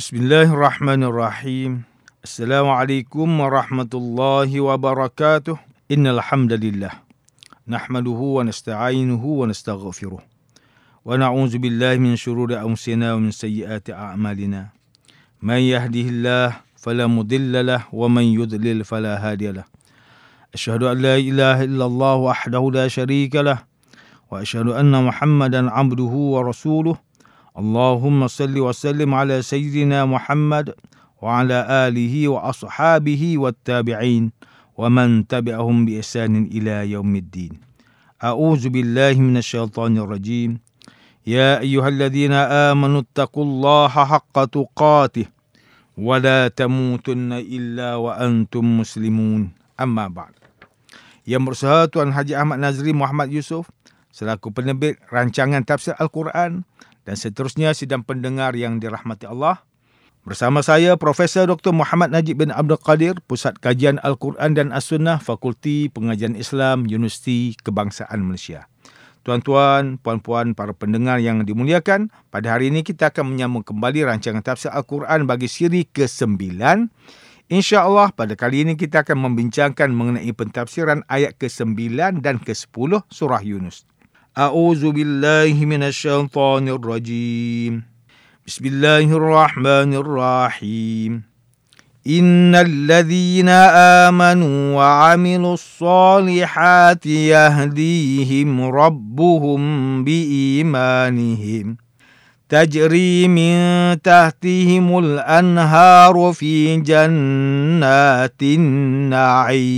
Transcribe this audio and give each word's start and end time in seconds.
Bismillahirrahmanirrahim. 0.00 1.84
Assalamualaikum 2.24 3.28
warahmatullahi 3.36 4.56
wabarakatuh. 4.56 5.60
Innal 5.92 6.24
hamdalillah 6.24 7.04
nahmaduhu 7.68 8.40
wa 8.40 8.48
nasta'inuhu 8.48 9.44
wa 9.44 9.52
nastaghfiruh. 9.52 10.24
Wa 11.04 11.20
na'udzu 11.20 11.60
billahi 11.60 12.00
min 12.00 12.16
shururi 12.16 12.56
anfusina 12.56 13.12
wa 13.12 13.28
min 13.28 13.28
sayyiati 13.28 13.92
a'malina. 13.92 14.72
Man 15.44 15.68
yahdihillahu 15.68 16.56
fala 16.80 17.04
mudilla 17.04 17.60
lahu 17.60 18.00
wa 18.00 18.08
man 18.08 18.24
yudlil 18.24 18.80
fala 18.88 19.20
hadiya 19.20 19.52
lahu. 19.52 19.68
Asyhadu 20.56 20.88
an 20.88 20.96
la 20.96 21.20
ilaha 21.20 21.68
illallah 21.68 22.16
wahdahu 22.24 22.72
la 22.72 22.88
syarika 22.88 23.44
lahu 23.44 23.60
wa 24.32 24.40
asyhadu 24.40 24.72
anna 24.72 25.04
Muhammadan 25.12 25.68
'abduhu 25.68 26.40
wa 26.40 26.48
rasuluh. 26.48 26.96
اللهم 27.55 28.27
صل 28.27 28.51
وسلم 28.59 29.13
على 29.13 29.41
سيدنا 29.41 30.05
محمد 30.05 30.75
وعلى 31.21 31.57
آله 31.87 32.27
وأصحابه 32.27 33.23
والتابعين 33.37 34.23
ومن 34.77 35.27
تبعهم 35.27 35.85
بإحسان 35.85 36.51
إلى 36.51 36.91
يوم 36.91 37.15
الدين 37.15 37.51
أعوذ 38.23 38.69
بالله 38.69 39.15
من 39.23 39.37
الشيطان 39.37 39.97
الرجيم 39.97 40.59
يا 41.27 41.59
أيها 41.59 41.87
الذين 41.87 42.33
آمنوا 42.71 43.01
اتقوا 43.01 43.45
الله 43.45 43.87
حق 43.87 44.35
تقاته 44.45 45.25
ولا 45.97 46.47
تموتن 46.47 47.31
إلا 47.33 47.95
وأنتم 47.95 48.63
مسلمون 48.79 49.41
أما 49.79 50.07
بعد 50.07 50.35
Yang 51.25 51.41
berusaha 51.41 51.89
Tuan 51.89 52.13
Haji 52.13 52.37
Ahmad 52.37 52.61
Nazri 52.61 52.93
Muhammad 52.93 53.33
Yusof 53.33 53.65
selaku 54.13 54.53
penerbit 54.53 55.01
rancangan 55.09 55.65
tafsir 55.65 55.97
Al-Quran 55.97 56.61
dan 57.04 57.16
seterusnya 57.16 57.72
sidang 57.72 58.04
pendengar 58.04 58.56
yang 58.56 58.80
dirahmati 58.82 59.28
Allah. 59.28 59.64
Bersama 60.20 60.60
saya 60.60 61.00
Profesor 61.00 61.48
Dr. 61.48 61.72
Muhammad 61.72 62.12
Najib 62.12 62.44
bin 62.44 62.52
Abdul 62.52 62.76
Qadir, 62.76 63.16
Pusat 63.24 63.56
Kajian 63.56 63.96
Al-Quran 64.04 64.52
dan 64.52 64.68
As-Sunnah, 64.68 65.16
Fakulti 65.16 65.88
Pengajian 65.88 66.36
Islam, 66.36 66.84
Universiti 66.84 67.56
Kebangsaan 67.64 68.20
Malaysia. 68.20 68.68
Tuan-tuan, 69.20 70.00
puan-puan, 70.00 70.56
para 70.56 70.72
pendengar 70.72 71.20
yang 71.20 71.44
dimuliakan, 71.44 72.08
pada 72.32 72.56
hari 72.56 72.72
ini 72.72 72.80
kita 72.80 73.12
akan 73.12 73.32
menyambung 73.36 73.64
kembali 73.64 74.08
rancangan 74.08 74.40
tafsir 74.40 74.72
Al-Quran 74.72 75.28
bagi 75.28 75.44
siri 75.44 75.84
ke-9. 75.88 76.56
InsyaAllah 77.50 78.14
pada 78.14 78.32
kali 78.38 78.62
ini 78.62 78.78
kita 78.78 79.02
akan 79.02 79.26
membincangkan 79.26 79.90
mengenai 79.90 80.30
pentafsiran 80.30 81.04
ayat 81.10 81.36
ke-9 81.36 82.22
dan 82.22 82.38
ke-10 82.40 82.92
surah 83.10 83.42
Yunus. 83.42 83.89
أعوذ 84.38 84.90
بالله 84.90 85.64
من 85.64 85.82
الشيطان 85.82 86.68
الرجيم. 86.68 87.82
بسم 88.46 88.66
الله 88.66 89.16
الرحمن 89.16 89.94
الرحيم. 89.94 91.22
إن 92.06 92.54
الذين 92.54 93.48
آمنوا 94.08 94.76
وعملوا 94.76 95.54
الصالحات 95.54 97.06
يهديهم 97.06 98.60
ربهم 98.60 100.04
بإيمانهم. 100.04 101.76
تجري 102.48 103.28
من 103.28 103.56
تحتهم 104.02 104.98
الأنهار 104.98 106.32
في 106.34 106.76
جنات 106.76 108.42
النعيم. 108.42 109.70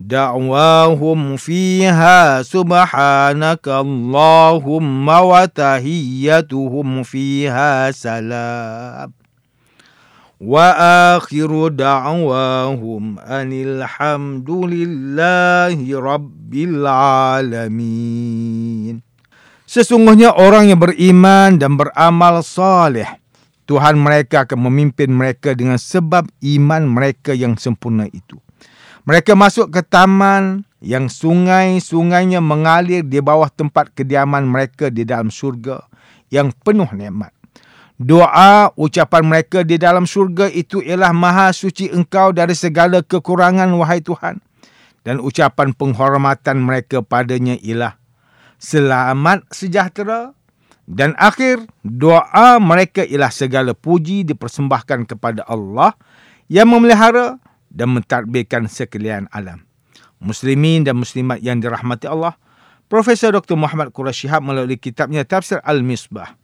دعواهم 0.00 1.36
فيها 1.36 2.42
سبحانك 2.42 3.68
اللهم 3.68 5.08
وتهيتهم 5.08 7.02
فيها 7.02 7.90
سلام 7.90 9.12
وآخر 10.40 11.68
دعواهم 11.68 13.18
أن 13.18 13.52
الحمد 13.52 14.50
لله 14.50 16.00
رب 16.00 16.52
العالمين 16.54 17.90
Sesungguhnya 19.70 20.34
orang 20.34 20.66
yang 20.66 20.82
beriman 20.82 21.54
dan 21.54 21.78
beramal 21.78 22.42
saleh, 22.42 23.06
Tuhan 23.70 24.02
mereka 24.02 24.42
akan 24.42 24.66
memimpin 24.66 25.14
mereka 25.14 25.54
dengan 25.54 25.78
sebab 25.78 26.26
iman 26.42 26.90
mereka 26.90 27.30
yang 27.38 27.54
sempurna 27.54 28.10
itu. 28.10 28.42
Mereka 29.05 29.37
masuk 29.37 29.69
ke 29.69 29.85
taman 29.85 30.65
yang 30.81 31.05
sungai-sungainya 31.05 32.41
mengalir 32.41 33.05
di 33.05 33.21
bawah 33.21 33.53
tempat 33.53 33.93
kediaman 33.93 34.49
mereka 34.49 34.89
di 34.89 35.05
dalam 35.05 35.29
syurga 35.29 35.85
yang 36.33 36.49
penuh 36.65 36.89
nikmat. 36.89 37.29
Doa 38.01 38.73
ucapan 38.73 39.23
mereka 39.23 39.61
di 39.61 39.77
dalam 39.77 40.09
syurga 40.09 40.49
itu 40.49 40.81
ialah 40.81 41.13
maha 41.13 41.53
suci 41.53 41.93
engkau 41.93 42.33
dari 42.33 42.57
segala 42.57 43.05
kekurangan 43.05 43.69
wahai 43.77 44.01
Tuhan. 44.01 44.41
Dan 45.05 45.21
ucapan 45.21 45.77
penghormatan 45.77 46.65
mereka 46.65 47.05
padanya 47.05 47.61
ialah 47.61 48.01
selamat 48.57 49.45
sejahtera 49.53 50.33
dan 50.89 51.13
akhir 51.21 51.61
doa 51.85 52.57
mereka 52.57 53.05
ialah 53.05 53.29
segala 53.29 53.77
puji 53.77 54.25
dipersembahkan 54.25 55.05
kepada 55.05 55.45
Allah 55.45 55.93
yang 56.49 56.73
memelihara 56.73 57.37
dan 57.75 57.91
mentadbirkan 57.91 58.71
sekalian 58.71 59.27
alam. 59.35 59.67
Muslimin 60.23 60.87
dan 60.87 60.95
muslimat 60.95 61.43
yang 61.43 61.59
dirahmati 61.59 62.07
Allah, 62.07 62.39
Profesor 62.87 63.35
Dr. 63.35 63.59
Muhammad 63.59 63.91
Quraisy 63.91 64.25
Shihab 64.25 64.41
melalui 64.47 64.79
kitabnya 64.79 65.27
Tafsir 65.27 65.59
Al-Misbah 65.67 66.39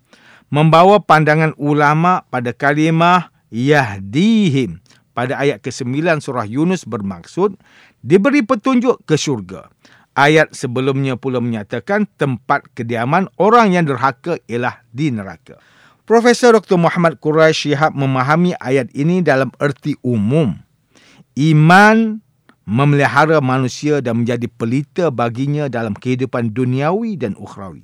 membawa 0.52 1.00
pandangan 1.00 1.56
ulama 1.56 2.28
pada 2.28 2.52
kalimah 2.52 3.32
yahdihim 3.50 4.84
pada 5.16 5.40
ayat 5.40 5.64
ke-9 5.64 6.20
surah 6.20 6.48
Yunus 6.48 6.84
bermaksud 6.84 7.56
diberi 8.04 8.44
petunjuk 8.44 9.04
ke 9.08 9.16
syurga. 9.16 9.72
Ayat 10.12 10.52
sebelumnya 10.52 11.16
pula 11.16 11.40
menyatakan 11.40 12.04
tempat 12.20 12.68
kediaman 12.76 13.32
orang 13.40 13.72
yang 13.72 13.88
derhaka 13.88 14.36
ialah 14.52 14.84
di 14.92 15.08
neraka. 15.08 15.56
Profesor 16.04 16.52
Dr. 16.60 16.76
Muhammad 16.76 17.24
Quraisy 17.24 17.72
Shihab 17.72 17.96
memahami 17.96 18.52
ayat 18.60 18.92
ini 18.92 19.24
dalam 19.24 19.56
erti 19.56 19.96
umum 20.04 20.52
iman 21.42 22.22
memelihara 22.70 23.42
manusia 23.42 24.00
dan 24.00 24.22
menjadi 24.22 24.46
pelita 24.46 25.06
baginya 25.10 25.66
dalam 25.66 25.98
kehidupan 25.98 26.54
duniawi 26.54 27.18
dan 27.18 27.34
ukhrawi. 27.34 27.84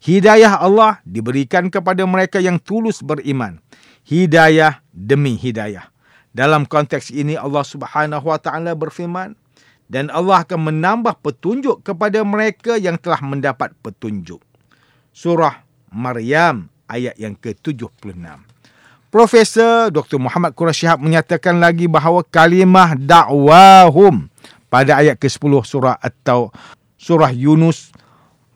Hidayah 0.00 0.60
Allah 0.60 1.04
diberikan 1.04 1.68
kepada 1.68 2.08
mereka 2.08 2.40
yang 2.40 2.56
tulus 2.56 3.04
beriman. 3.04 3.60
Hidayah 4.06 4.80
demi 4.94 5.36
hidayah. 5.36 5.92
Dalam 6.32 6.68
konteks 6.68 7.12
ini 7.12 7.36
Allah 7.36 7.64
Subhanahu 7.64 8.28
Wa 8.28 8.38
Taala 8.40 8.76
berfirman 8.76 9.34
dan 9.88 10.12
Allah 10.12 10.44
akan 10.44 10.72
menambah 10.72 11.20
petunjuk 11.24 11.82
kepada 11.86 12.22
mereka 12.22 12.76
yang 12.76 13.00
telah 13.00 13.20
mendapat 13.24 13.72
petunjuk. 13.80 14.42
Surah 15.16 15.64
Maryam 15.90 16.68
ayat 16.86 17.16
yang 17.16 17.34
ke-76. 17.38 18.55
Profesor 19.16 19.88
Dr. 19.88 20.20
Muhammad 20.20 20.52
Quraisy 20.52 20.84
Shihab 20.84 21.00
menyatakan 21.00 21.56
lagi 21.56 21.88
bahawa 21.88 22.20
kalimah 22.20 22.92
dakwahum 22.92 24.28
pada 24.68 25.00
ayat 25.00 25.16
ke-10 25.16 25.56
surah 25.64 25.96
atau 25.96 26.52
surah 27.00 27.32
Yunus 27.32 27.96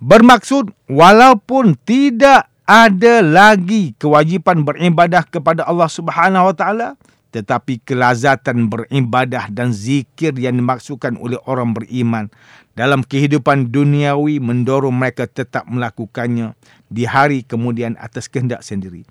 bermaksud 0.04 0.68
walaupun 0.84 1.80
tidak 1.80 2.52
ada 2.68 3.24
lagi 3.24 3.96
kewajipan 3.96 4.60
beribadah 4.60 5.24
kepada 5.24 5.64
Allah 5.64 5.88
Subhanahu 5.88 6.52
Wa 6.52 6.54
Taala 6.60 6.88
tetapi 7.30 7.78
kelazatan 7.86 8.66
beribadah 8.66 9.46
dan 9.54 9.70
zikir 9.70 10.34
yang 10.34 10.58
dimaksudkan 10.58 11.14
oleh 11.18 11.38
orang 11.46 11.74
beriman 11.74 12.30
dalam 12.74 13.06
kehidupan 13.06 13.70
duniawi 13.70 14.42
mendorong 14.42 14.94
mereka 14.94 15.26
tetap 15.30 15.66
melakukannya 15.70 16.58
di 16.90 17.06
hari 17.06 17.46
kemudian 17.46 17.94
atas 18.02 18.26
kehendak 18.26 18.66
sendiri. 18.66 19.06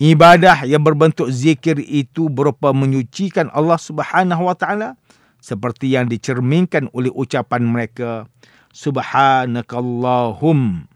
Ibadah 0.00 0.64
yang 0.64 0.80
berbentuk 0.80 1.28
zikir 1.28 1.76
itu 1.84 2.32
berupa 2.32 2.72
menyucikan 2.72 3.52
Allah 3.52 3.76
Subhanahu 3.76 4.48
Wa 4.48 4.56
Taala 4.56 4.96
seperti 5.38 5.94
yang 5.94 6.08
dicerminkan 6.08 6.88
oleh 6.96 7.12
ucapan 7.12 7.68
mereka 7.68 8.24
Subhanakallahum 8.72 10.88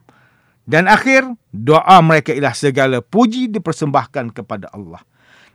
dan 0.63 0.87
akhir 0.87 1.27
doa 1.51 1.99
mereka 2.01 2.31
ialah 2.31 2.55
segala 2.55 2.99
puji 3.03 3.51
dipersembahkan 3.51 4.31
kepada 4.31 4.71
Allah. 4.71 5.03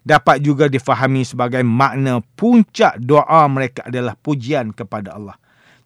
Dapat 0.08 0.40
juga 0.40 0.72
difahami 0.72 1.28
sebagai 1.28 1.60
makna 1.68 2.24
puncak 2.40 2.96
doa 3.04 3.44
mereka 3.52 3.84
adalah 3.84 4.16
pujian 4.16 4.72
kepada 4.72 5.20
Allah. 5.20 5.36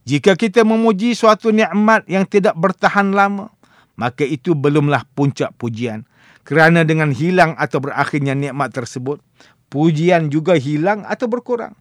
Jika 0.06 0.38
kita 0.38 0.62
memuji 0.62 1.18
suatu 1.18 1.50
nikmat 1.50 2.06
yang 2.06 2.29
tidak 2.29 2.53
bertahan 2.53 3.18
lama, 3.18 3.50
maka 3.97 4.21
itu 4.21 4.53
belumlah 4.53 5.09
puncak 5.18 5.57
pujian 5.57 6.06
kerana 6.45 6.85
dengan 6.85 7.13
hilang 7.13 7.53
atau 7.57 7.81
berakhirnya 7.81 8.33
nikmat 8.33 8.73
tersebut, 8.73 9.21
pujian 9.69 10.29
juga 10.29 10.57
hilang 10.57 11.06
atau 11.06 11.29
berkurang. 11.29 11.73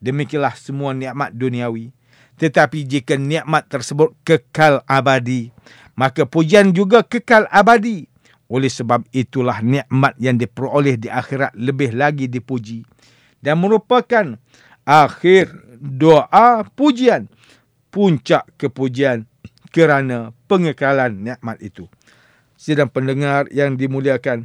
Demikianlah 0.00 0.56
semua 0.56 0.92
nikmat 0.92 1.32
duniawi. 1.32 1.92
Tetapi 2.40 2.88
jika 2.88 3.20
nikmat 3.20 3.68
tersebut 3.68 4.16
kekal 4.24 4.80
abadi, 4.88 5.52
maka 5.94 6.24
pujian 6.24 6.72
juga 6.72 7.04
kekal 7.04 7.46
abadi. 7.52 8.08
Oleh 8.52 8.68
sebab 8.68 9.08
itulah 9.16 9.64
nikmat 9.64 10.12
yang 10.20 10.36
diperoleh 10.36 11.00
di 11.00 11.08
akhirat 11.08 11.56
lebih 11.56 11.96
lagi 11.96 12.28
dipuji 12.28 12.84
dan 13.40 13.56
merupakan 13.56 14.36
akhir 14.84 15.48
doa 15.80 16.60
pujian 16.76 17.32
puncak 17.88 18.44
kepujian 18.60 19.24
kerana 19.72 20.36
pengekalan 20.52 21.16
nikmat 21.16 21.56
itu. 21.64 21.88
Sidang 22.60 22.92
pendengar 22.92 23.48
yang 23.48 23.74
dimuliakan, 23.74 24.44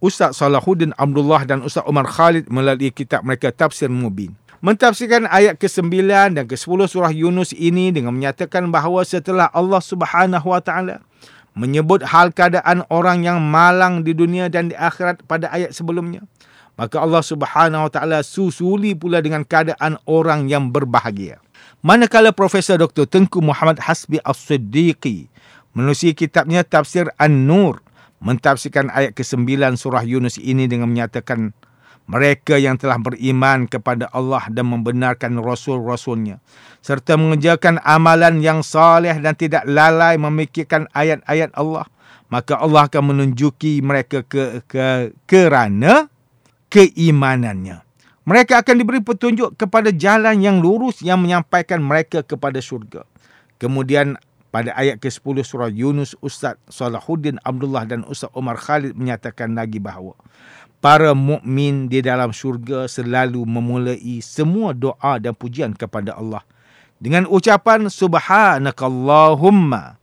Ustaz 0.00 0.40
Salahuddin 0.40 0.96
Abdullah 0.96 1.44
dan 1.44 1.60
Ustaz 1.60 1.84
Umar 1.84 2.08
Khalid 2.08 2.48
melalui 2.48 2.88
kitab 2.90 3.22
mereka 3.28 3.52
Tafsir 3.52 3.92
Mubin. 3.92 4.32
Mentafsirkan 4.64 5.28
ayat 5.28 5.60
ke-9 5.60 5.92
dan 6.32 6.44
ke-10 6.48 6.80
surah 6.88 7.12
Yunus 7.12 7.52
ini 7.52 7.92
dengan 7.92 8.16
menyatakan 8.16 8.72
bahawa 8.72 9.04
setelah 9.04 9.52
Allah 9.52 9.84
Subhanahu 9.84 10.48
Wa 10.48 10.64
Taala 10.64 11.04
menyebut 11.54 12.02
hal 12.02 12.34
keadaan 12.34 12.82
orang 12.90 13.22
yang 13.22 13.38
malang 13.38 14.02
di 14.02 14.12
dunia 14.14 14.50
dan 14.50 14.70
di 14.70 14.76
akhirat 14.76 15.22
pada 15.26 15.50
ayat 15.54 15.70
sebelumnya, 15.70 16.26
maka 16.74 16.98
Allah 16.98 17.22
Subhanahu 17.22 17.86
Wa 17.88 17.92
Taala 17.94 18.18
susuli 18.26 18.98
pula 18.98 19.22
dengan 19.22 19.46
keadaan 19.46 19.96
orang 20.06 20.50
yang 20.50 20.74
berbahagia. 20.74 21.38
Manakala 21.80 22.34
Profesor 22.34 22.80
Dr. 22.80 23.06
Tengku 23.06 23.38
Muhammad 23.44 23.78
Hasbi 23.78 24.18
As-Siddiqi 24.26 25.30
menulis 25.76 26.02
kitabnya 26.16 26.66
Tafsir 26.66 27.10
An-Nur 27.18 27.82
mentafsirkan 28.24 28.88
ayat 28.88 29.12
ke-9 29.12 29.44
surah 29.76 30.00
Yunus 30.00 30.40
ini 30.40 30.64
dengan 30.64 30.88
menyatakan 30.88 31.52
mereka 32.04 32.60
yang 32.60 32.76
telah 32.76 33.00
beriman 33.00 33.64
kepada 33.64 34.12
Allah 34.12 34.44
dan 34.52 34.68
membenarkan 34.68 35.40
rasul-rasulnya. 35.40 36.36
Serta 36.84 37.16
mengerjakan 37.16 37.80
amalan 37.80 38.44
yang 38.44 38.60
saleh 38.60 39.16
dan 39.24 39.32
tidak 39.32 39.64
lalai 39.64 40.20
memikirkan 40.20 40.84
ayat-ayat 40.92 41.56
Allah. 41.56 41.88
Maka 42.28 42.60
Allah 42.60 42.88
akan 42.88 43.14
menunjuki 43.14 43.80
mereka 43.80 44.20
ke, 44.20 44.60
ke 44.68 45.16
kerana 45.24 46.12
keimanannya. 46.68 47.80
Mereka 48.24 48.64
akan 48.64 48.74
diberi 48.80 49.00
petunjuk 49.04 49.56
kepada 49.56 49.92
jalan 49.92 50.40
yang 50.40 50.60
lurus 50.60 51.04
yang 51.04 51.20
menyampaikan 51.20 51.80
mereka 51.80 52.24
kepada 52.24 52.60
syurga. 52.60 53.04
Kemudian 53.60 54.16
pada 54.48 54.72
ayat 54.76 55.00
ke-10 55.00 55.44
surah 55.44 55.72
Yunus, 55.72 56.16
Ustaz 56.24 56.56
Salahuddin 56.68 57.40
Abdullah 57.44 57.84
dan 57.88 58.04
Ustaz 58.08 58.32
Umar 58.32 58.56
Khalid 58.56 58.96
menyatakan 58.96 59.52
lagi 59.56 59.76
bahawa 59.80 60.16
para 60.84 61.16
mukmin 61.16 61.88
di 61.88 62.04
dalam 62.04 62.28
syurga 62.28 62.84
selalu 62.84 63.48
memulai 63.48 64.20
semua 64.20 64.76
doa 64.76 65.16
dan 65.16 65.32
pujian 65.32 65.72
kepada 65.72 66.12
Allah 66.12 66.44
dengan 67.00 67.24
ucapan 67.24 67.88
subhanakallahumma 67.88 69.96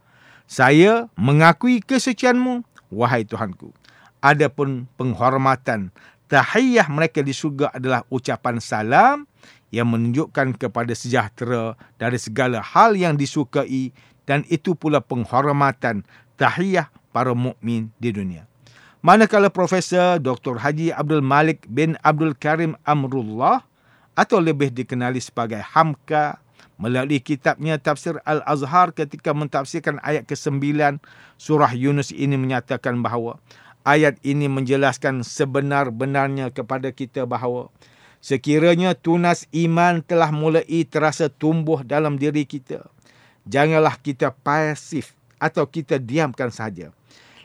saya 0.50 1.06
mengakui 1.14 1.86
kesucianmu 1.86 2.66
wahai 2.90 3.22
Tuhanku 3.30 3.70
adapun 4.26 4.90
penghormatan 4.98 5.94
tahiyah 6.26 6.90
mereka 6.90 7.22
di 7.22 7.30
syurga 7.30 7.70
adalah 7.78 8.02
ucapan 8.10 8.58
salam 8.58 9.30
yang 9.70 9.86
menunjukkan 9.86 10.58
kepada 10.58 10.98
sejahtera 10.98 11.78
dari 12.02 12.18
segala 12.18 12.58
hal 12.58 12.98
yang 12.98 13.22
disukai 13.22 13.94
dan 14.26 14.50
itu 14.50 14.74
pula 14.74 14.98
penghormatan 14.98 16.02
tahiyah 16.42 16.90
para 17.14 17.38
mukmin 17.38 17.94
di 18.02 18.10
dunia. 18.12 18.51
Manakala 19.02 19.50
Profesor 19.50 20.22
Dr. 20.22 20.62
Haji 20.62 20.94
Abdul 20.94 21.26
Malik 21.26 21.66
bin 21.66 21.98
Abdul 22.06 22.38
Karim 22.38 22.78
Amrullah 22.86 23.66
atau 24.14 24.38
lebih 24.38 24.70
dikenali 24.70 25.18
sebagai 25.18 25.58
Hamka 25.58 26.38
melalui 26.78 27.18
kitabnya 27.18 27.82
Tafsir 27.82 28.22
Al-Azhar 28.30 28.94
ketika 28.94 29.34
mentafsirkan 29.34 29.98
ayat 30.06 30.30
ke-9 30.30 31.02
surah 31.42 31.74
Yunus 31.74 32.14
ini 32.14 32.38
menyatakan 32.38 33.02
bahawa 33.02 33.42
ayat 33.90 34.22
ini 34.22 34.46
menjelaskan 34.46 35.26
sebenar-benarnya 35.26 36.54
kepada 36.54 36.94
kita 36.94 37.26
bahawa 37.26 37.74
sekiranya 38.22 38.94
tunas 38.94 39.50
iman 39.50 40.06
telah 40.06 40.30
mulai 40.30 40.86
terasa 40.86 41.26
tumbuh 41.26 41.82
dalam 41.82 42.22
diri 42.22 42.46
kita, 42.46 42.86
janganlah 43.50 43.98
kita 43.98 44.30
pasif 44.30 45.18
atau 45.42 45.66
kita 45.66 45.98
diamkan 45.98 46.54
saja. 46.54 46.94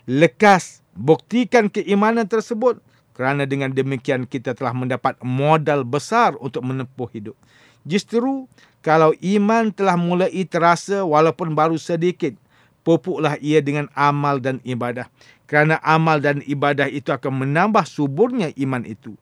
Lekas 0.04 0.84
buktikan 0.96 1.68
keimanan 1.70 2.26
tersebut 2.26 2.80
kerana 3.16 3.48
dengan 3.48 3.72
demikian 3.72 4.28
kita 4.28 4.52
telah 4.52 4.76
mendapat 4.76 5.16
modal 5.24 5.84
besar 5.84 6.36
untuk 6.40 6.64
menempuh 6.64 7.08
hidup. 7.12 7.36
Justru 7.86 8.50
kalau 8.82 9.14
iman 9.22 9.70
telah 9.72 9.94
mulai 9.94 10.44
terasa 10.44 11.06
walaupun 11.06 11.54
baru 11.54 11.78
sedikit, 11.78 12.34
pupuklah 12.82 13.38
ia 13.38 13.62
dengan 13.62 13.86
amal 13.94 14.42
dan 14.42 14.58
ibadah 14.66 15.06
kerana 15.46 15.78
amal 15.86 16.18
dan 16.18 16.42
ibadah 16.42 16.90
itu 16.90 17.14
akan 17.14 17.46
menambah 17.46 17.86
suburnya 17.86 18.50
iman 18.58 18.82
itu. 18.82 19.14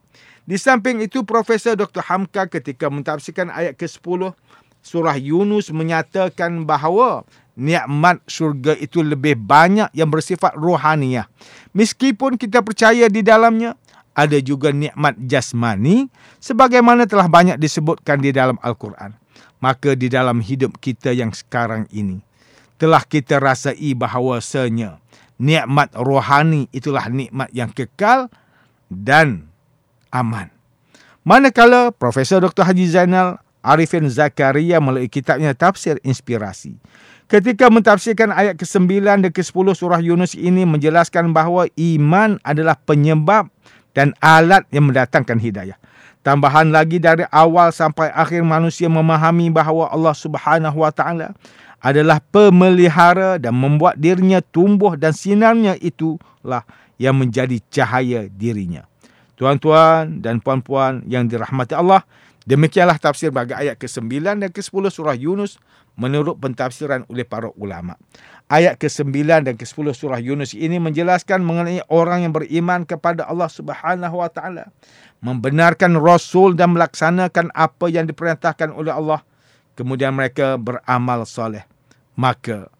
Di 0.45 0.57
samping 0.61 1.01
itu, 1.01 1.25
Profesor 1.25 1.73
Dr. 1.73 2.05
Hamka 2.05 2.45
ketika 2.49 2.89
mentafsirkan 2.89 3.49
ayat 3.49 3.77
ke-10 3.77 4.33
surah 4.85 5.17
Yunus 5.17 5.73
menyatakan 5.73 6.69
bahawa 6.69 7.25
nikmat 7.55 8.19
syurga 8.27 8.75
itu 8.75 9.01
lebih 9.01 9.39
banyak 9.39 9.91
yang 9.95 10.11
bersifat 10.11 10.53
rohaniah. 10.55 11.27
Meskipun 11.71 12.35
kita 12.35 12.61
percaya 12.61 13.07
di 13.07 13.23
dalamnya, 13.23 13.79
ada 14.15 14.39
juga 14.39 14.71
nikmat 14.71 15.19
jasmani 15.27 16.07
sebagaimana 16.39 17.03
telah 17.03 17.27
banyak 17.27 17.59
disebutkan 17.59 18.23
di 18.23 18.31
dalam 18.31 18.55
Al-Quran. 18.63 19.15
Maka 19.59 19.95
di 19.95 20.11
dalam 20.11 20.43
hidup 20.43 20.77
kita 20.79 21.15
yang 21.15 21.31
sekarang 21.31 21.87
ini, 21.91 22.21
telah 22.75 23.01
kita 23.01 23.39
rasai 23.39 23.95
bahawasanya 23.95 24.99
nikmat 25.39 25.91
rohani 25.95 26.67
itulah 26.71 27.07
nikmat 27.11 27.51
yang 27.51 27.71
kekal 27.71 28.31
dan 28.87 29.51
aman. 30.11 30.51
Manakala 31.25 31.89
Profesor 31.89 32.39
Dr. 32.39 32.63
Haji 32.63 32.85
Zainal 32.85 33.41
Arifin 33.65 34.05
Zakaria 34.07 34.77
melalui 34.77 35.09
kitabnya 35.09 35.57
Tafsir 35.57 35.97
Inspirasi. 36.05 36.77
Ketika 37.25 37.73
mentafsirkan 37.73 38.29
ayat 38.29 38.53
ke-9 38.53 39.01
dan 39.01 39.25
ke-10 39.33 39.65
surah 39.73 39.97
Yunus 39.97 40.37
ini 40.37 40.61
menjelaskan 40.61 41.33
bahawa 41.33 41.65
iman 41.73 42.37
adalah 42.45 42.77
penyebab 42.77 43.49
dan 43.97 44.13
alat 44.21 44.61
yang 44.69 44.93
mendatangkan 44.93 45.41
hidayah. 45.41 45.73
Tambahan 46.21 46.69
lagi 46.69 47.01
dari 47.01 47.25
awal 47.33 47.73
sampai 47.73 48.13
akhir 48.13 48.45
manusia 48.45 48.85
memahami 48.85 49.49
bahawa 49.49 49.89
Allah 49.89 50.13
Subhanahu 50.13 50.85
Wa 50.85 50.93
Taala 50.93 51.33
adalah 51.81 52.21
pemelihara 52.21 53.41
dan 53.41 53.57
membuat 53.57 53.97
dirinya 53.97 54.41
tumbuh 54.41 54.93
dan 54.93 55.13
sinarnya 55.13 55.77
itulah 55.81 56.61
yang 57.01 57.17
menjadi 57.17 57.57
cahaya 57.73 58.29
dirinya. 58.29 58.85
Tuan-tuan 59.33 60.21
dan 60.21 60.41
puan-puan 60.41 61.05
yang 61.09 61.29
dirahmati 61.29 61.73
Allah, 61.73 62.05
demikianlah 62.45 62.97
tafsir 62.97 63.29
bagi 63.33 63.53
ayat 63.53 63.77
ke-9 63.77 64.21
dan 64.23 64.49
ke-10 64.49 64.83
surah 64.93 65.17
Yunus 65.17 65.59
menurut 65.99 66.39
pentafsiran 66.39 67.03
oleh 67.11 67.25
para 67.25 67.49
ulama. 67.59 67.99
Ayat 68.47 68.77
ke-9 68.77 69.11
dan 69.25 69.53
ke-10 69.57 69.85
surah 69.93 70.21
Yunus 70.21 70.53
ini 70.53 70.77
menjelaskan 70.77 71.41
mengenai 71.41 71.81
orang 71.89 72.29
yang 72.29 72.33
beriman 72.33 72.85
kepada 72.85 73.25
Allah 73.25 73.49
Subhanahu 73.49 74.21
wa 74.21 74.29
taala, 74.29 74.69
membenarkan 75.19 75.97
rasul 75.97 76.53
dan 76.53 76.77
melaksanakan 76.77 77.49
apa 77.57 77.89
yang 77.89 78.05
diperintahkan 78.05 78.69
oleh 78.71 78.93
Allah, 78.93 79.25
kemudian 79.73 80.13
mereka 80.13 80.55
beramal 80.61 81.25
soleh 81.25 81.65
maka 82.17 82.71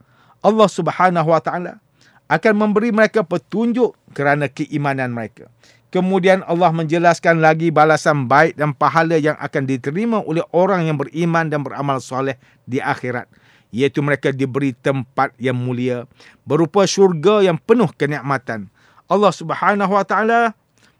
Allah 0.41 0.69
Subhanahu 0.71 1.29
Wa 1.29 1.43
Taala 1.43 1.83
akan 2.25 2.53
memberi 2.57 2.89
mereka 2.89 3.21
petunjuk 3.21 3.93
kerana 4.17 4.49
keimanan 4.49 5.13
mereka. 5.13 5.51
Kemudian 5.95 6.43
Allah 6.43 6.75
menjelaskan 6.75 7.39
lagi 7.39 7.71
balasan 7.71 8.27
baik 8.27 8.59
dan 8.59 8.75
pahala 8.75 9.15
yang 9.15 9.39
akan 9.39 9.63
diterima 9.63 10.19
oleh 10.27 10.43
orang 10.51 10.91
yang 10.91 10.99
beriman 10.99 11.47
dan 11.47 11.63
beramal 11.63 12.03
soleh 12.03 12.35
di 12.67 12.83
akhirat. 12.83 13.31
Iaitu 13.71 14.03
mereka 14.03 14.35
diberi 14.35 14.75
tempat 14.75 15.31
yang 15.39 15.55
mulia 15.55 16.03
berupa 16.43 16.83
syurga 16.83 17.39
yang 17.47 17.55
penuh 17.55 17.87
kenikmatan. 17.95 18.67
Allah 19.07 19.31
Subhanahu 19.31 19.95
Wa 19.95 20.03
Taala 20.03 20.51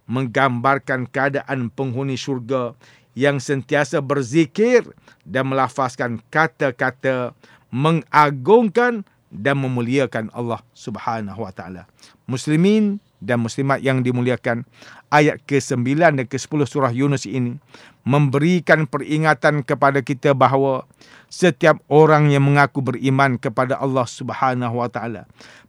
menggambarkan 0.08 1.12
keadaan 1.12 1.68
penghuni 1.76 2.16
syurga 2.16 2.72
yang 3.20 3.44
sentiasa 3.44 4.00
berzikir 4.00 4.88
dan 5.28 5.52
melafazkan 5.52 6.24
kata-kata 6.32 7.36
mengagungkan 7.68 9.04
dan 9.28 9.60
memuliakan 9.60 10.32
Allah 10.32 10.64
Subhanahu 10.72 11.44
wa 11.44 11.52
taala. 11.52 11.84
Muslimin 12.24 13.04
dan 13.26 13.42
muslimat 13.42 13.82
yang 13.82 14.06
dimuliakan, 14.06 14.64
ayat 15.10 15.42
ke-9 15.50 15.98
dan 15.98 16.24
ke-10 16.30 16.60
surah 16.70 16.94
Yunus 16.94 17.26
ini 17.26 17.58
memberikan 18.06 18.86
peringatan 18.86 19.66
kepada 19.66 20.06
kita 20.06 20.38
bahawa 20.38 20.86
setiap 21.28 21.82
orang 21.90 22.30
yang 22.30 22.46
mengaku 22.46 22.86
beriman 22.86 23.42
kepada 23.42 23.82
Allah 23.82 24.06
Subhanahu 24.06 24.78
wa 24.78 24.88
taala 24.88 25.26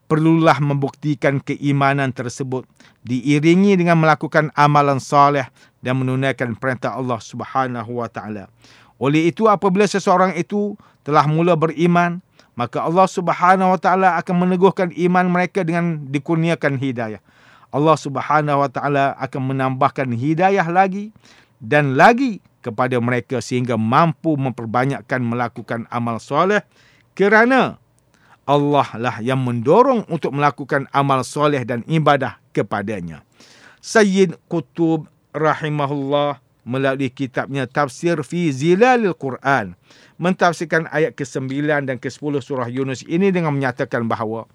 perlulah 0.06 0.62
membuktikan 0.62 1.42
keimanan 1.42 2.14
tersebut 2.14 2.62
diiringi 3.02 3.74
dengan 3.74 3.98
melakukan 3.98 4.54
amalan 4.54 5.02
soleh 5.02 5.46
dan 5.82 5.98
menunaikan 5.98 6.54
perintah 6.54 6.94
Allah 6.94 7.18
Subhanahu 7.18 7.98
wa 7.98 8.06
taala. 8.06 8.46
Oleh 8.96 9.28
itu 9.28 9.44
apabila 9.50 9.84
seseorang 9.84 10.32
itu 10.38 10.78
telah 11.04 11.28
mula 11.28 11.52
beriman, 11.52 12.24
maka 12.56 12.80
Allah 12.80 13.04
Subhanahu 13.04 13.76
Wa 13.76 13.80
Taala 13.80 14.08
akan 14.16 14.48
meneguhkan 14.48 14.88
iman 14.96 15.28
mereka 15.28 15.60
dengan 15.60 16.08
dikurniakan 16.08 16.80
hidayah. 16.80 17.20
Allah 17.76 17.96
Subhanahu 18.00 18.64
Wa 18.64 18.70
Taala 18.72 19.04
akan 19.20 19.52
menambahkan 19.52 20.08
hidayah 20.16 20.64
lagi 20.72 21.12
dan 21.60 21.92
lagi 21.92 22.40
kepada 22.64 22.96
mereka 22.96 23.44
sehingga 23.44 23.76
mampu 23.76 24.40
memperbanyakkan 24.40 25.20
melakukan 25.20 25.84
amal 25.92 26.16
soleh 26.16 26.64
kerana 27.12 27.76
Allah 28.48 28.88
lah 28.96 29.16
yang 29.20 29.44
mendorong 29.44 30.08
untuk 30.08 30.32
melakukan 30.32 30.88
amal 30.96 31.20
soleh 31.20 31.60
dan 31.68 31.84
ibadah 31.84 32.40
kepadanya. 32.56 33.20
Sayyid 33.84 34.40
Qutub 34.48 35.04
rahimahullah 35.36 36.40
melalui 36.66 37.12
kitabnya 37.12 37.68
Tafsir 37.70 38.18
fi 38.26 38.50
Zilalil 38.50 39.14
Quran 39.14 39.78
mentafsirkan 40.18 40.90
ayat 40.90 41.14
ke-9 41.14 41.46
dan 41.86 41.96
ke-10 42.00 42.42
surah 42.42 42.66
Yunus 42.66 43.06
ini 43.06 43.30
dengan 43.30 43.54
menyatakan 43.54 44.10
bahawa 44.10 44.50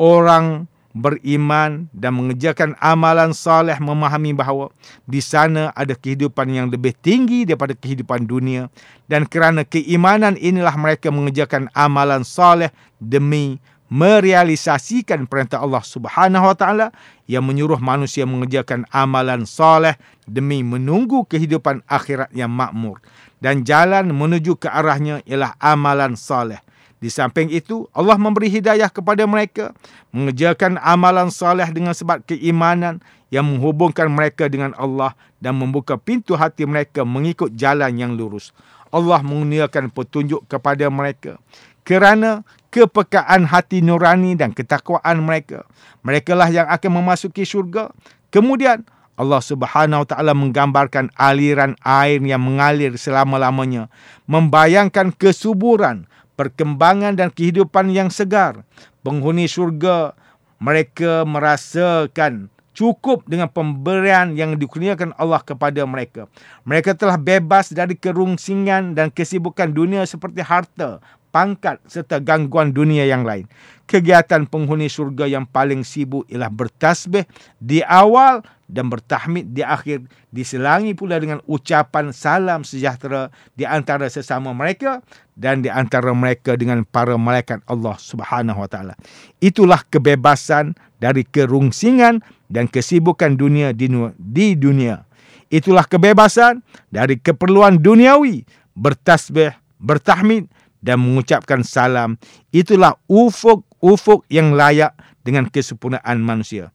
orang 0.00 0.64
beriman 0.92 1.88
dan 1.96 2.12
mengerjakan 2.16 2.76
amalan 2.78 3.32
saleh 3.32 3.76
memahami 3.80 4.36
bahawa 4.36 4.68
di 5.08 5.24
sana 5.24 5.72
ada 5.72 5.96
kehidupan 5.96 6.52
yang 6.52 6.68
lebih 6.68 6.92
tinggi 7.00 7.48
daripada 7.48 7.72
kehidupan 7.72 8.28
dunia. 8.28 8.68
Dan 9.08 9.24
kerana 9.28 9.64
keimanan 9.64 10.36
inilah 10.36 10.76
mereka 10.76 11.08
mengerjakan 11.08 11.72
amalan 11.72 12.24
saleh 12.24 12.72
demi 13.00 13.60
merealisasikan 13.92 15.28
perintah 15.28 15.60
Allah 15.60 15.84
Subhanahu 15.84 16.48
Wa 16.48 16.56
Taala 16.56 16.86
yang 17.28 17.44
menyuruh 17.44 17.76
manusia 17.76 18.24
mengerjakan 18.24 18.88
amalan 18.88 19.44
saleh 19.44 20.00
demi 20.24 20.64
menunggu 20.64 21.28
kehidupan 21.28 21.84
akhirat 21.84 22.32
yang 22.32 22.48
makmur. 22.48 23.04
Dan 23.42 23.66
jalan 23.68 24.08
menuju 24.14 24.56
ke 24.56 24.70
arahnya 24.70 25.20
ialah 25.28 25.58
amalan 25.60 26.16
saleh 26.16 26.62
di 27.02 27.10
samping 27.10 27.50
itu, 27.50 27.90
Allah 27.90 28.14
memberi 28.14 28.46
hidayah 28.46 28.86
kepada 28.86 29.26
mereka 29.26 29.74
mengerjakan 30.14 30.78
amalan 30.78 31.34
saleh 31.34 31.66
dengan 31.74 31.98
sebab 31.98 32.22
keimanan 32.22 33.02
yang 33.34 33.42
menghubungkan 33.42 34.06
mereka 34.06 34.46
dengan 34.46 34.70
Allah 34.78 35.18
dan 35.42 35.58
membuka 35.58 35.98
pintu 35.98 36.38
hati 36.38 36.62
mereka 36.62 37.02
mengikut 37.02 37.58
jalan 37.58 37.98
yang 37.98 38.14
lurus. 38.14 38.54
Allah 38.94 39.18
menguniakan 39.18 39.90
petunjuk 39.90 40.46
kepada 40.46 40.86
mereka 40.94 41.42
kerana 41.82 42.46
kepekaan 42.70 43.50
hati 43.50 43.82
nurani 43.82 44.38
dan 44.38 44.54
ketakwaan 44.54 45.26
mereka. 45.26 45.66
Mereka 46.06 46.38
lah 46.38 46.54
yang 46.54 46.70
akan 46.70 47.02
memasuki 47.02 47.42
syurga. 47.42 47.90
Kemudian 48.30 48.86
Allah 49.18 49.42
Subhanahu 49.42 50.06
Wa 50.06 50.08
Taala 50.14 50.38
menggambarkan 50.38 51.10
aliran 51.18 51.74
air 51.82 52.22
yang 52.22 52.46
mengalir 52.46 52.94
selama-lamanya, 52.94 53.90
membayangkan 54.30 55.10
kesuburan 55.18 56.06
perkembangan 56.34 57.16
dan 57.18 57.28
kehidupan 57.32 57.92
yang 57.92 58.08
segar. 58.08 58.64
Penghuni 59.02 59.50
syurga 59.50 60.14
mereka 60.62 61.26
merasakan 61.26 62.52
cukup 62.72 63.24
dengan 63.28 63.48
pemberian 63.52 64.32
yang 64.34 64.56
dikurniakan 64.56 65.12
Allah 65.20 65.40
kepada 65.44 65.84
mereka. 65.84 66.28
Mereka 66.64 66.96
telah 66.96 67.20
bebas 67.20 67.70
dari 67.70 67.94
kerungsingan 67.96 68.96
dan 68.96 69.12
kesibukan 69.12 69.70
dunia 69.70 70.08
seperti 70.08 70.40
harta, 70.40 70.98
pangkat 71.32 71.80
serta 71.88 72.20
gangguan 72.20 72.72
dunia 72.72 73.04
yang 73.08 73.24
lain. 73.24 73.48
Kegiatan 73.88 74.48
penghuni 74.48 74.88
syurga 74.88 75.28
yang 75.28 75.44
paling 75.44 75.84
sibuk 75.84 76.24
ialah 76.32 76.48
bertasbih 76.48 77.28
di 77.60 77.84
awal 77.84 78.40
dan 78.72 78.88
bertahmid 78.88 79.52
di 79.52 79.60
akhir 79.60 80.08
diselangi 80.32 80.96
pula 80.96 81.20
dengan 81.20 81.44
ucapan 81.44 82.08
salam 82.08 82.64
sejahtera 82.64 83.28
di 83.52 83.68
antara 83.68 84.08
sesama 84.08 84.56
mereka 84.56 85.04
dan 85.36 85.60
di 85.60 85.68
antara 85.68 86.16
mereka 86.16 86.56
dengan 86.56 86.80
para 86.88 87.20
malaikat 87.20 87.60
Allah 87.68 88.00
Subhanahu 88.00 88.64
wa 88.64 88.68
taala. 88.72 88.96
Itulah 89.44 89.84
kebebasan 89.92 90.72
dari 90.96 91.28
kerungsingan 91.28 92.24
dan 92.48 92.64
kesibukan 92.64 93.36
dunia 93.36 93.76
di 93.76 94.56
dunia. 94.56 95.04
Itulah 95.52 95.84
kebebasan 95.84 96.64
dari 96.88 97.20
keperluan 97.20 97.76
duniawi, 97.76 98.48
bertasbih, 98.72 99.52
bertahmid 99.76 100.48
dan 100.80 100.96
mengucapkan 100.96 101.60
salam. 101.60 102.16
Itulah 102.56 102.96
ufuk-ufuk 103.04 104.24
yang 104.32 104.56
layak 104.56 104.96
dengan 105.20 105.44
kesempurnaan 105.52 106.24
manusia. 106.24 106.72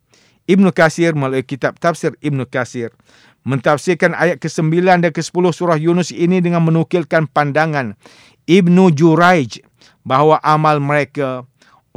Ibnu 0.48 0.72
Kasir 0.72 1.12
melalui 1.14 1.44
kitab 1.44 1.76
tafsir 1.78 2.16
Ibnu 2.24 2.48
Kasir 2.48 2.96
mentafsirkan 3.48 4.16
ayat 4.16 4.44
ke-9 4.44 4.84
dan 4.84 5.12
ke-10 5.12 5.44
surah 5.56 5.80
Yunus 5.80 6.12
ini 6.12 6.44
dengan 6.44 6.64
menukilkan 6.64 7.28
pandangan 7.32 7.96
Ibnu 8.48 8.96
Juraij 8.96 9.64
bahawa 10.08 10.40
amal 10.44 10.80
mereka 10.80 11.44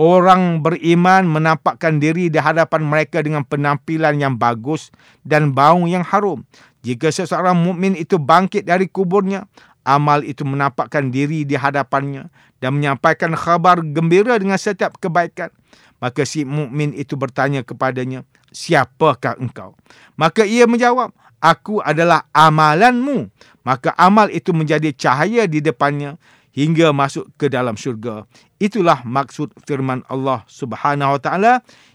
orang 0.00 0.64
beriman 0.64 1.28
menampakkan 1.28 2.02
diri 2.02 2.32
di 2.32 2.40
hadapan 2.40 2.82
mereka 2.82 3.22
dengan 3.22 3.46
penampilan 3.46 4.16
yang 4.16 4.34
bagus 4.34 4.88
dan 5.22 5.54
bau 5.54 5.84
yang 5.84 6.02
harum. 6.02 6.42
Jika 6.80 7.12
seseorang 7.12 7.54
mukmin 7.54 7.92
itu 7.92 8.16
bangkit 8.16 8.64
dari 8.64 8.88
kuburnya, 8.88 9.44
amal 9.84 10.24
itu 10.24 10.42
menampakkan 10.48 11.12
diri 11.12 11.44
di 11.44 11.52
hadapannya 11.52 12.32
dan 12.64 12.80
menyampaikan 12.80 13.36
khabar 13.36 13.84
gembira 13.84 14.40
dengan 14.40 14.56
setiap 14.56 14.96
kebaikan. 14.96 15.52
Maka 16.00 16.24
si 16.24 16.48
mukmin 16.48 16.96
itu 16.96 17.14
bertanya 17.14 17.60
kepadanya, 17.60 18.24
siapakah 18.50 19.36
engkau? 19.36 19.76
Maka 20.16 20.48
ia 20.48 20.64
menjawab, 20.64 21.12
aku 21.40 21.84
adalah 21.84 22.24
amalanmu. 22.32 23.28
Maka 23.64 23.92
amal 24.00 24.32
itu 24.32 24.56
menjadi 24.56 24.88
cahaya 24.96 25.44
di 25.44 25.60
depannya 25.60 26.16
hingga 26.56 26.90
masuk 26.90 27.28
ke 27.36 27.52
dalam 27.52 27.76
syurga. 27.76 28.24
Itulah 28.56 29.04
maksud 29.04 29.52
firman 29.64 30.00
Allah 30.08 30.44
Subhanahu 30.48 31.16
wa 31.16 31.20
taala, 31.20 31.52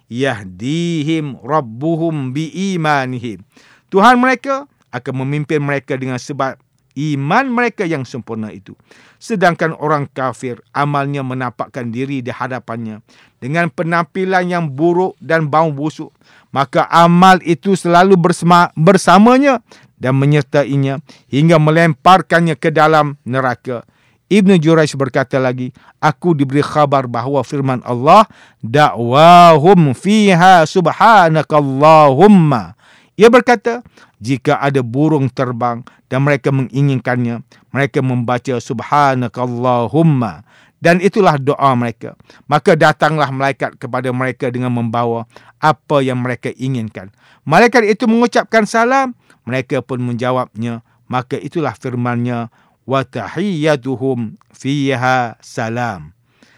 yahdihim 0.07 1.41
rabbuhum 1.41 2.33
biimanihim. 2.33 3.41
Tuhan 3.89 4.21
mereka 4.21 4.69
akan 4.93 5.13
memimpin 5.25 5.59
mereka 5.59 5.99
dengan 5.99 6.21
sebab 6.21 6.55
iman 6.95 7.45
mereka 7.51 7.83
yang 7.83 8.07
sempurna 8.07 8.49
itu. 8.55 8.73
Sedangkan 9.19 9.75
orang 9.75 10.07
kafir 10.11 10.63
amalnya 10.71 11.21
menampakkan 11.21 11.91
diri 11.91 12.23
di 12.23 12.31
hadapannya 12.31 13.03
dengan 13.43 13.67
penampilan 13.69 14.47
yang 14.47 14.65
buruk 14.71 15.19
dan 15.19 15.51
bau 15.51 15.75
busuk. 15.75 16.15
Maka 16.55 16.87
amal 16.87 17.43
itu 17.43 17.75
selalu 17.75 18.15
bersama, 18.15 18.71
bersamanya 18.79 19.59
dan 19.99 20.15
menyertainya 20.15 21.03
hingga 21.27 21.59
melemparkannya 21.59 22.55
ke 22.55 22.71
dalam 22.71 23.19
neraka. 23.27 23.83
Ibn 24.25 24.57
Juraj 24.57 24.89
berkata 24.97 25.37
lagi, 25.37 25.69
Aku 26.01 26.33
diberi 26.33 26.65
khabar 26.65 27.05
bahawa 27.05 27.45
firman 27.45 27.85
Allah, 27.85 28.25
Da'wahum 28.65 29.93
fiha 29.93 30.65
subhanakallahumma. 30.65 32.73
Ia 33.15 33.29
berkata, 33.29 33.85
jika 34.25 34.57
ada 34.57 34.81
burung 34.81 35.29
terbang 35.29 35.85
dan 36.09 36.25
mereka 36.25 36.49
menginginkannya, 36.49 37.45
mereka 37.69 38.01
membaca 38.01 38.57
subhanakallahumma 38.57 40.41
dan 40.81 40.97
itulah 41.01 41.37
doa 41.37 41.73
mereka. 41.77 42.17
Maka 42.49 42.73
datanglah 42.73 43.29
malaikat 43.29 43.77
kepada 43.77 44.09
mereka 44.09 44.49
dengan 44.49 44.73
membawa 44.73 45.29
apa 45.61 46.01
yang 46.01 46.21
mereka 46.25 46.49
inginkan. 46.57 47.13
Malaikat 47.45 47.85
itu 47.85 48.09
mengucapkan 48.09 48.65
salam, 48.65 49.13
mereka 49.45 49.85
pun 49.85 50.01
menjawabnya. 50.01 50.81
Maka 51.05 51.37
itulah 51.37 51.77
firmannya 51.77 52.49
wa 52.85 53.01
tahiyyatuhum 53.05 54.41
fiha 54.53 55.37
salam. 55.41 56.13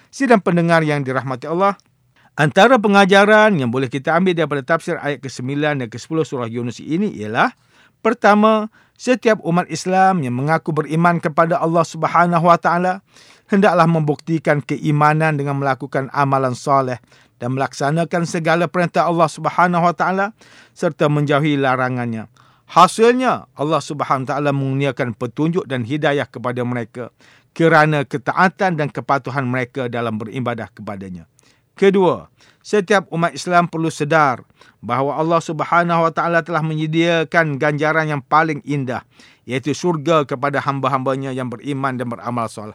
Sidang 0.08 0.40
pendengar 0.40 0.84
yang 0.88 1.04
dirahmati 1.04 1.48
Allah, 1.52 1.76
Antara 2.38 2.78
pengajaran 2.78 3.58
yang 3.58 3.74
boleh 3.74 3.90
kita 3.90 4.14
ambil 4.14 4.38
daripada 4.38 4.62
tafsir 4.62 5.02
ayat 5.02 5.26
ke-9 5.26 5.58
dan 5.58 5.90
ke-10 5.90 6.18
surah 6.22 6.46
Yunus 6.46 6.78
ini 6.78 7.10
ialah 7.18 7.50
pertama, 8.06 8.70
setiap 8.94 9.42
umat 9.42 9.66
Islam 9.74 10.22
yang 10.22 10.38
mengaku 10.38 10.70
beriman 10.70 11.18
kepada 11.18 11.58
Allah 11.58 11.82
Subhanahu 11.82 12.46
Wa 12.46 12.62
Taala 12.62 13.02
hendaklah 13.50 13.90
membuktikan 13.90 14.62
keimanan 14.62 15.34
dengan 15.34 15.58
melakukan 15.58 16.14
amalan 16.14 16.54
soleh 16.54 17.02
dan 17.42 17.58
melaksanakan 17.58 18.30
segala 18.30 18.70
perintah 18.70 19.10
Allah 19.10 19.26
Subhanahu 19.26 19.90
Wa 19.90 19.98
Taala 19.98 20.26
serta 20.78 21.10
menjauhi 21.10 21.58
larangannya. 21.58 22.30
Hasilnya 22.70 23.50
Allah 23.58 23.82
Subhanahu 23.82 24.30
Wa 24.30 24.38
Taala 24.38 24.54
mengurniakan 24.54 25.18
petunjuk 25.18 25.66
dan 25.66 25.90
hidayah 25.90 26.30
kepada 26.30 26.62
mereka 26.62 27.10
kerana 27.58 28.06
ketaatan 28.06 28.78
dan 28.78 28.94
kepatuhan 28.94 29.50
mereka 29.50 29.90
dalam 29.90 30.22
beribadah 30.22 30.70
kepadanya. 30.70 31.26
Kedua, 31.78 32.26
setiap 32.66 33.06
umat 33.14 33.38
Islam 33.38 33.70
perlu 33.70 33.94
sedar 33.94 34.42
bahawa 34.82 35.22
Allah 35.22 35.38
Subhanahu 35.38 36.10
Wa 36.10 36.12
Taala 36.12 36.42
telah 36.42 36.66
menyediakan 36.66 37.62
ganjaran 37.62 38.10
yang 38.10 38.22
paling 38.26 38.66
indah 38.66 39.06
iaitu 39.46 39.78
syurga 39.78 40.26
kepada 40.26 40.58
hamba-hambanya 40.58 41.32
yang 41.38 41.54
beriman 41.54 41.94
dan 41.94 42.10
beramal 42.10 42.50
soleh. 42.50 42.74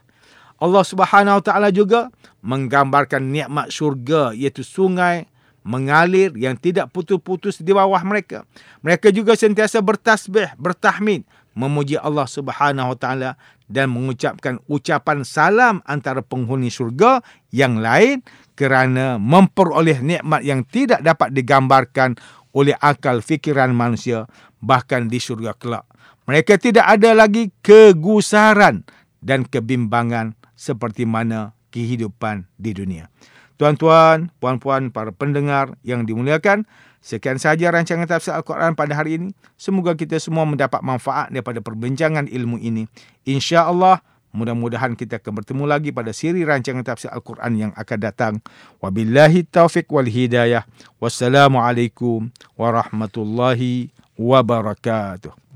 Allah 0.63 0.87
Subhanahu 0.87 1.43
Wa 1.43 1.45
Taala 1.45 1.75
juga 1.75 2.15
menggambarkan 2.47 3.27
nikmat 3.27 3.75
syurga 3.75 4.31
iaitu 4.31 4.63
sungai 4.63 5.27
mengalir 5.67 6.31
yang 6.39 6.55
tidak 6.55 6.95
putus-putus 6.95 7.59
di 7.59 7.75
bawah 7.75 8.01
mereka. 8.07 8.47
Mereka 8.87 9.11
juga 9.11 9.35
sentiasa 9.35 9.83
bertasbih, 9.83 10.55
bertahmid, 10.59 11.27
memuji 11.53 11.97
Allah 12.01 12.29
Subhanahu 12.29 12.97
Wa 12.97 12.99
Taala 12.99 13.31
dan 13.69 13.93
mengucapkan 13.93 14.61
ucapan 14.69 15.25
salam 15.25 15.81
antara 15.89 16.21
penghuni 16.21 16.69
syurga 16.69 17.25
yang 17.49 17.81
lain 17.81 18.21
kerana 18.53 19.17
memperoleh 19.17 20.05
nikmat 20.05 20.45
yang 20.45 20.65
tidak 20.69 21.01
dapat 21.01 21.33
digambarkan 21.33 22.21
oleh 22.53 22.77
akal 22.85 23.25
fikiran 23.25 23.73
manusia 23.73 24.29
bahkan 24.61 25.09
di 25.09 25.17
syurga 25.17 25.57
kelak. 25.57 25.89
Mereka 26.29 26.61
tidak 26.61 26.87
ada 26.87 27.17
lagi 27.17 27.51
kegusaran 27.65 28.87
dan 29.19 29.43
kebimbangan 29.49 30.39
seperti 30.55 31.03
mana 31.03 31.57
kehidupan 31.75 32.47
di 32.61 32.71
dunia. 32.77 33.11
Tuan-tuan, 33.59 34.31
puan-puan, 34.39 34.91
para 34.91 35.11
pendengar 35.11 35.75
yang 35.87 36.07
dimuliakan, 36.07 36.67
sekian 37.03 37.37
sahaja 37.37 37.69
rancangan 37.75 38.07
tafsir 38.07 38.33
Al-Quran 38.33 38.79
pada 38.79 38.95
hari 38.95 39.19
ini. 39.19 39.29
Semoga 39.59 39.93
kita 39.93 40.17
semua 40.23 40.47
mendapat 40.47 40.81
manfaat 40.81 41.29
daripada 41.35 41.59
perbincangan 41.59 42.31
ilmu 42.31 42.63
ini. 42.63 42.87
InsyaAllah, 43.27 44.01
mudah-mudahan 44.33 44.97
kita 44.97 45.21
akan 45.21 45.43
bertemu 45.43 45.65
lagi 45.69 45.91
pada 45.91 46.15
siri 46.15 46.47
rancangan 46.47 46.87
tafsir 46.87 47.11
Al-Quran 47.13 47.53
yang 47.69 47.73
akan 47.77 47.99
datang. 48.01 48.35
Wabillahi 48.81 49.45
taufiq 49.45 49.91
wal 49.93 50.09
hidayah. 50.09 50.65
Wassalamualaikum 51.03 52.31
warahmatullahi 52.57 53.93
wabarakatuh. 54.17 55.52